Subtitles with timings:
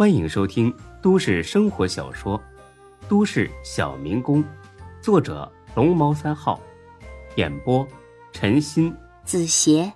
[0.00, 2.38] 欢迎收听都市生活小说
[3.06, 4.42] 《都市小民工》，
[5.02, 6.58] 作者龙猫三号，
[7.36, 7.86] 演播
[8.32, 9.92] 陈鑫、子邪，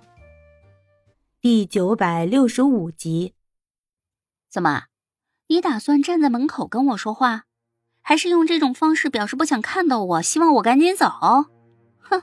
[1.41, 3.33] 第九百六十五集。
[4.47, 4.83] 怎么，
[5.47, 7.45] 你打算站在门口跟我说话，
[7.99, 11.07] 还是用这种方式表示不想看到我，希望我赶紧走？
[11.97, 12.21] 哼，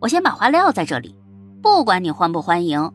[0.00, 1.14] 我先把话撂在这里，
[1.62, 2.92] 不管你欢不欢迎，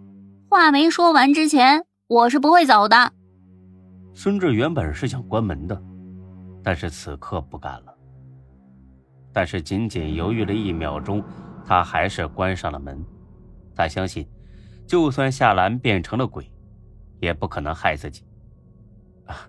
[0.49, 3.13] 话没说完之前，我是不会走的。
[4.13, 5.81] 孙志原本是想关门的，
[6.63, 7.97] 但是此刻不敢了。
[9.33, 11.23] 但是仅仅犹豫了一秒钟，
[11.65, 13.03] 他还是关上了门。
[13.73, 14.27] 他相信，
[14.85, 16.51] 就算夏兰变成了鬼，
[17.19, 18.23] 也不可能害自己。
[19.25, 19.47] 啊，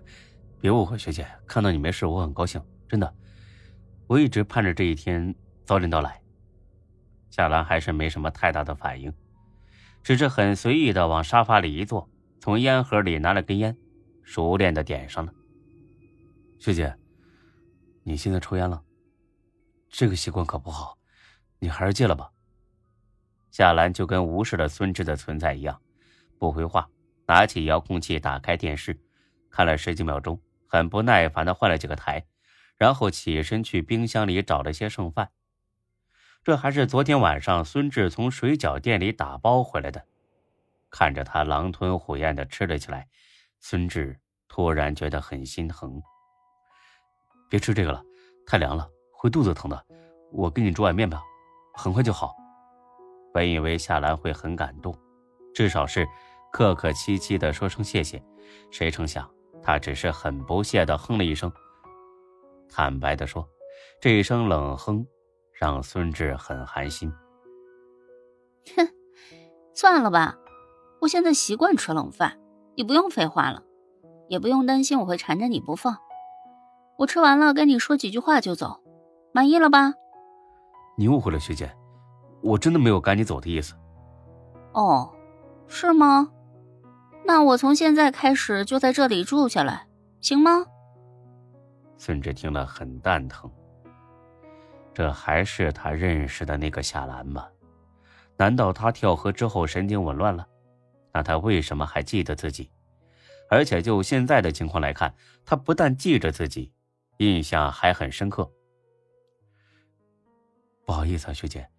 [0.61, 3.13] 别误会，学姐，看到你没事，我很高兴，真的。
[4.07, 5.35] 我一直盼着这一天
[5.65, 6.19] 早点到来。
[7.29, 9.13] 夏兰还是没什么太大的反应，
[10.01, 12.09] 只是很随意的往沙发里一坐，
[12.39, 13.75] 从烟盒里拿了根烟，
[14.23, 15.33] 熟练的点上了。
[16.57, 16.95] 学姐，
[18.03, 18.81] 你现在抽烟了，
[19.89, 20.97] 这个习惯可不好，
[21.59, 22.31] 你还是戒了吧。
[23.51, 25.79] 夏兰就跟无视了孙志的存在一样，
[26.39, 26.89] 不回话，
[27.27, 28.99] 拿起遥控器打开电视。
[29.49, 32.25] 看了十几秒钟，很不耐烦的换了几个台，
[32.77, 35.29] 然后起身去冰箱里找了些剩饭。
[36.43, 40.05] 这还是昨天晚上孙志从水饺店里打包回来的。
[40.89, 43.07] 看着他狼吞虎咽的吃了起来，
[43.65, 44.19] 孙志
[44.49, 46.03] 突然觉得很心疼。
[47.49, 48.03] 别吃这个了，
[48.45, 49.85] 太凉了，会肚子疼的。
[50.33, 51.23] 我给你煮碗面吧，
[51.73, 52.35] 很快就好。
[53.33, 54.93] 本以为夏兰会很感动，
[55.55, 56.05] 至少是
[56.51, 58.21] 客客气气的说声谢谢，
[58.69, 59.31] 谁成想。
[59.61, 61.49] 她只是很不屑的哼了一声。
[62.67, 63.47] 坦白的说，
[64.01, 65.07] 这一声冷哼
[65.53, 67.09] 让孙志很寒心。
[68.75, 68.85] 哼，
[69.73, 70.37] 算了吧，
[70.99, 72.37] 我现在习惯吃冷饭，
[72.75, 73.61] 你不用废话了，
[74.27, 75.97] 也不用担心我会缠着你不放。
[76.97, 78.79] 我吃完了跟你说几句话就走，
[79.33, 79.93] 满意了吧？
[80.97, 81.71] 你误会了，学姐，
[82.41, 83.73] 我真的没有赶你走的意思。
[84.73, 85.11] 哦，
[85.67, 86.29] 是吗？
[87.25, 89.87] 那我从现在开始就在这里住下来，
[90.21, 90.65] 行吗？
[91.97, 93.49] 孙志听了很蛋疼。
[94.93, 97.47] 这还是他认识的那个夏兰吗？
[98.37, 100.45] 难道他跳河之后神经紊乱了？
[101.13, 102.69] 那他为什么还记得自己？
[103.49, 105.13] 而且就现在的情况来看，
[105.45, 106.73] 他不但记着自己，
[107.17, 108.51] 印象还很深刻。
[110.85, 111.69] 不好意思啊，学姐，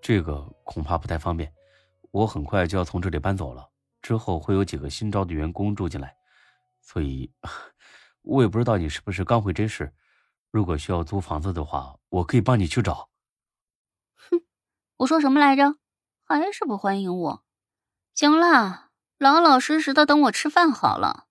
[0.00, 1.52] 这个恐怕不太方便。
[2.10, 3.70] 我很快就要从这里搬走了。
[4.02, 6.16] 之后会有几个新招的员工住进来，
[6.80, 7.32] 所以，
[8.22, 9.94] 我也不知道你是不是刚回真市。
[10.50, 13.08] 如果需要租房子的话，我可以帮你去找。
[14.16, 14.42] 哼，
[14.96, 15.76] 我说什么来着？
[16.24, 17.44] 还是不欢迎我？
[18.14, 21.26] 行了，老老实实的等我吃饭好了。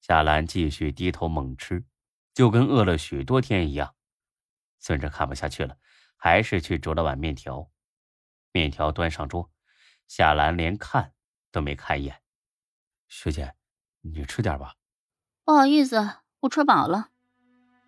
[0.00, 1.84] 夏兰继续低头猛吃，
[2.34, 3.94] 就跟饿了许多天一样。
[4.78, 5.76] 孙志看不下去了，
[6.16, 7.70] 还是去煮了碗面条。
[8.52, 9.50] 面条端上桌，
[10.06, 11.12] 夏兰连看。
[11.50, 12.20] 都没看一眼，
[13.08, 13.54] 学姐，
[14.02, 14.74] 你吃点吧。
[15.44, 17.08] 不好意思，我吃饱了。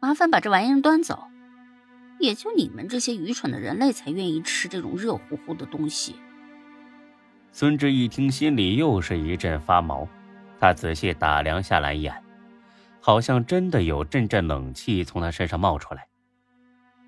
[0.00, 1.28] 麻烦把这玩意儿端走。
[2.18, 6.16] 也就你们这些愚蠢的人类才愿意吃这种热乎乎的东西。
[7.52, 10.06] 孙志一听，心里又是一阵发毛。
[10.60, 12.14] 他仔细打量夏兰一眼，
[13.00, 16.06] 好像真的有阵阵冷气从他身上冒出来。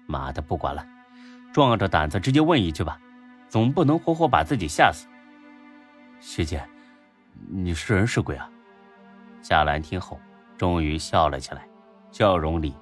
[0.06, 0.84] 妈的，不管了，
[1.52, 2.98] 壮着胆子直接问一句吧，
[3.48, 5.06] 总不能活活把自己吓死。
[6.18, 6.66] 学姐，
[7.48, 8.50] 你是人是鬼啊？
[9.42, 10.18] 夏兰听后，
[10.58, 11.66] 终于笑了起来，
[12.10, 12.74] 笑容里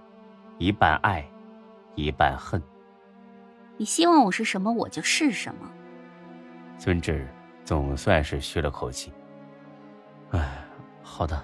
[0.59, 1.25] 一半爱，
[1.95, 2.63] 一半恨。
[3.77, 5.71] 你希望我是什么，我就是什么。
[6.79, 7.27] 孙志
[7.71, 9.13] 总算是吁了口气。
[10.33, 10.41] 哎，
[11.05, 11.41] 好的，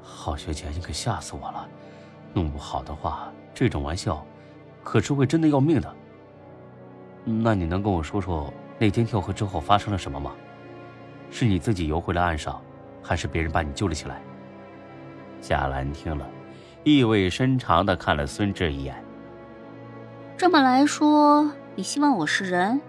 [0.00, 1.68] 好学姐，你可吓死我了。
[2.32, 4.24] 弄不好的话，这种玩笑
[4.82, 5.94] 可是会真的要命的。
[7.22, 10.32] 那你能跟我说说那天跳河之后发生了什么吗？
[11.30, 12.58] 是你自己游回了岸上，
[13.02, 14.22] 还是别人把你救了起来？
[15.42, 16.26] 夏兰听了，
[16.82, 18.96] 意味深长的看了孙志一眼。
[20.38, 22.80] 这么来说，你希望我是人？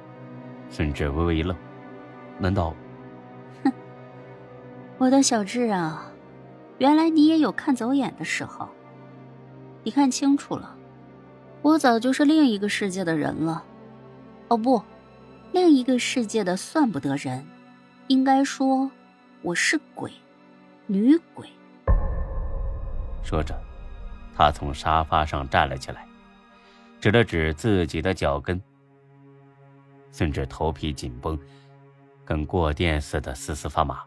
[0.69, 1.54] 孙志微微一愣，
[2.39, 2.74] 难道？
[3.63, 3.72] 哼，
[4.98, 6.12] 我的小智啊，
[6.78, 8.68] 原来你也有看走眼的时候。
[9.84, 10.75] 你看清楚了，
[11.62, 13.63] 我早就是另一个世界的人了。
[14.50, 14.81] 哦不，
[15.54, 17.45] 另一个世界的算不得人。
[18.07, 18.90] 应该说，
[19.42, 20.12] 我是鬼，
[20.86, 21.48] 女鬼。
[23.24, 23.57] 说着，
[24.36, 26.06] 他从沙发上站了起来，
[27.01, 28.62] 指了指自己的脚跟。
[30.12, 31.38] 孙志头皮紧绷，
[32.27, 34.03] 跟过电似的，丝丝发麻，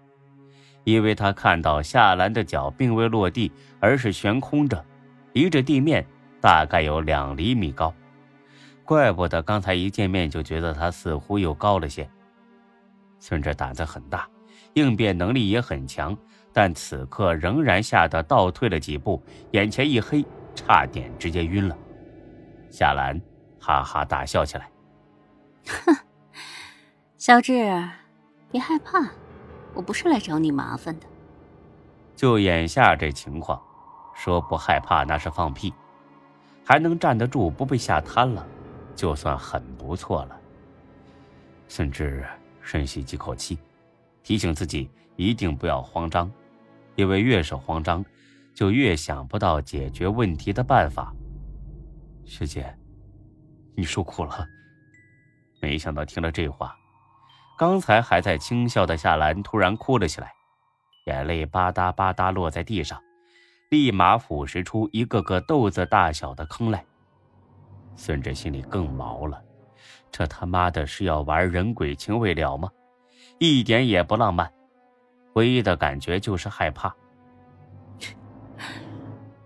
[0.84, 3.50] 因为他看到夏兰的脚并未落地，
[3.80, 4.84] 而是悬空着，
[5.32, 6.06] 离着地面
[6.38, 7.92] 大概有两厘米高。
[8.84, 12.06] 怪不得刚才一见面就觉得他似乎又高了些。
[13.18, 14.28] 孙志胆子很大，
[14.74, 16.16] 应变能力也很强，
[16.52, 20.22] 但此刻仍然吓得倒退了几步，眼前一黑，
[20.54, 21.76] 差点直接晕了。
[22.70, 23.20] 夏兰
[23.58, 24.70] 哈哈大笑起来
[25.86, 25.96] ：“哼，
[27.16, 27.88] 小志，
[28.50, 29.10] 别害怕，
[29.74, 31.06] 我不是来找你麻烦的。
[32.16, 33.62] 就眼下这情况，
[34.14, 35.72] 说不害怕那是放屁，
[36.64, 38.46] 还能站得住不被吓瘫了，
[38.94, 40.40] 就算很不错了。”
[41.68, 42.26] 孙志。
[42.62, 43.58] 深吸几口气，
[44.22, 46.30] 提醒自己一定不要慌张，
[46.94, 48.04] 因为越是慌张，
[48.54, 51.12] 就越想不到解决问题的办法。
[52.26, 52.72] 师姐，
[53.74, 54.46] 你受苦了。
[55.58, 56.76] 没想到听了这话，
[57.60, 60.32] 刚才还在轻笑的夏兰突然哭了起来，
[61.04, 62.98] 眼泪吧嗒吧嗒落在地上，
[63.68, 66.82] 立马腐蚀出一个个豆子大小的坑来。
[67.96, 69.44] 孙志心里更毛了。
[70.10, 72.70] 这他妈的是要玩人鬼情未了吗？
[73.38, 74.50] 一点也不浪漫，
[75.34, 76.96] 唯一的感觉就是害怕。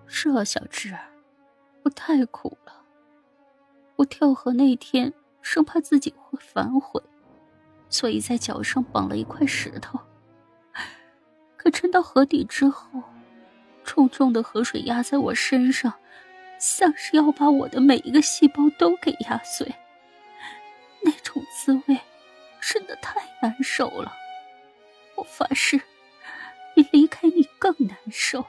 [0.06, 0.96] 是啊，小智，
[1.82, 2.72] 我太苦了。
[3.96, 5.12] 我跳河那天
[5.42, 7.02] 生怕自己会反悔，
[7.88, 9.98] 所以在脚上绑了一块石头。
[11.56, 13.02] 可沉到河底之后，
[13.84, 15.92] 重重的河水压在我身上，
[16.58, 19.74] 像是要把我的每一个细胞都给压碎。
[21.02, 21.98] 那种滋味，
[22.60, 24.12] 真的太难受了。
[25.16, 25.80] 我发誓，
[26.74, 28.44] 比离开你更难受。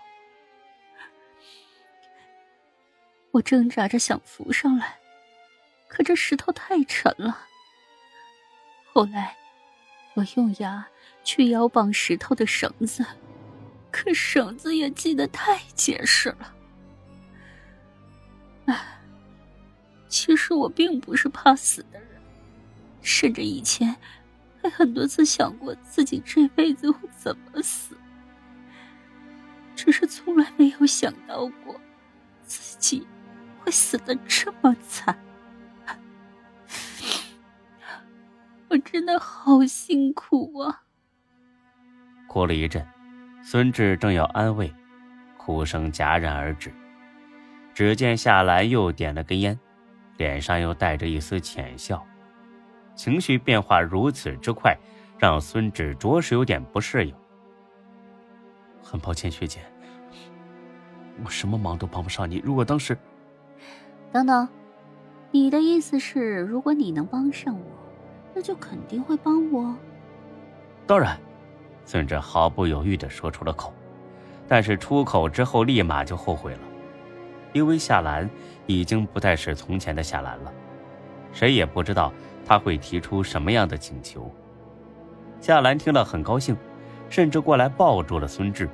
[3.32, 4.98] 我挣扎着想浮上来，
[5.88, 7.46] 可这石头太沉了。
[8.96, 9.36] 后来，
[10.14, 10.88] 我用牙
[11.22, 13.06] 去咬绑石头的绳子，
[13.92, 16.56] 可绳子也系得太结实了。
[18.68, 19.02] 唉，
[20.08, 22.10] 其实我并不是怕死的人。
[23.02, 23.94] 甚至以前
[24.64, 27.98] 还很多次想过自己这辈子会怎么死，
[29.76, 31.76] 只是从来没有想到过
[32.44, 33.06] 自己
[33.60, 35.20] 会死的这么惨。
[38.76, 40.84] 我真的好辛苦啊！
[42.28, 42.86] 哭了一阵，
[43.42, 44.70] 孙志正要安慰，
[45.38, 46.74] 哭声戛然而止。
[47.74, 49.58] 只见夏兰又点了根烟，
[50.18, 52.06] 脸上又带着一丝浅笑。
[52.96, 54.78] 情绪变化如此之快，
[55.18, 57.16] 让孙志着实有点不适应。
[58.84, 59.62] 很抱歉，学姐，
[61.24, 62.42] 我什么忙都帮不上你。
[62.44, 62.98] 如果当时……
[64.12, 64.46] 等等，
[65.32, 67.85] 你的意思是，如果你能帮上我，
[68.36, 69.74] 那就肯定会帮我？
[70.86, 71.18] 当然，
[71.86, 73.74] 孙志毫不犹豫的说出了口，
[74.46, 76.60] 但是出口之后立马就后悔了，
[77.54, 78.30] 因为夏兰
[78.68, 80.54] 已经不再是从前的夏兰了，
[81.32, 82.12] 谁也不知道。
[82.48, 84.32] 他会提出什么样的请求？
[85.42, 86.56] 夏兰听了很高兴，
[87.10, 88.70] 甚至过来抱住了孙志。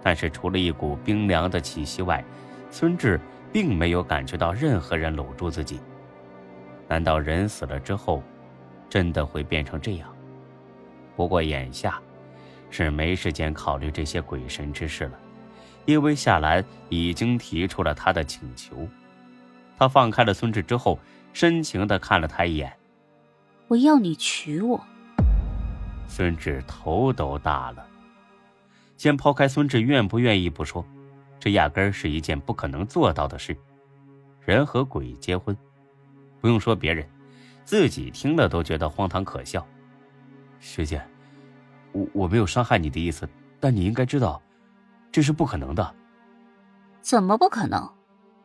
[0.00, 2.24] 但是除了一股冰凉的气息外，
[2.70, 3.18] 孙志
[3.52, 5.80] 并没有感觉到任何人搂住自己。
[6.86, 8.22] 难道人死了之后，
[8.88, 10.08] 真的会变成这样？
[11.16, 12.00] 不过眼下
[12.70, 15.18] 是没时间考虑这些鬼神之事了，
[15.84, 18.88] 因为夏兰已经提出了她的请求。
[19.76, 20.98] 他放开了孙志之后，
[21.32, 22.72] 深情的看了他一眼。
[23.68, 24.84] 我要你娶我。
[26.08, 27.86] 孙志头都大了。
[28.96, 30.84] 先抛开孙志愿不愿意不说，
[31.38, 33.56] 这压根儿是一件不可能做到的事。
[34.44, 35.56] 人和鬼结婚，
[36.40, 37.08] 不用说别人，
[37.68, 39.66] 自己听了都觉得荒唐可笑。
[40.58, 41.06] 学姐，
[41.92, 43.28] 我我没有伤害你的意思，
[43.60, 44.40] 但你应该知道，
[45.12, 45.94] 这是不可能的。
[47.02, 47.86] 怎么不可能？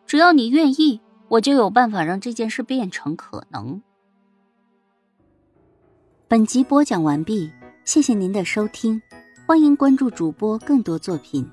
[0.06, 1.00] 只要你愿意，
[1.30, 3.82] 我就有办法让这件事变成可能。
[6.28, 7.50] 本集播讲完毕，
[7.86, 9.02] 谢谢您的收听，
[9.48, 11.50] 欢迎关注主播更多作品。